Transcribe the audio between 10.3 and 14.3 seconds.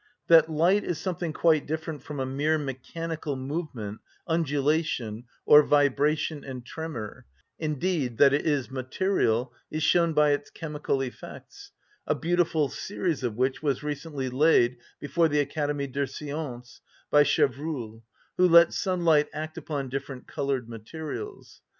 its chemical effects, a beautiful series of which was recently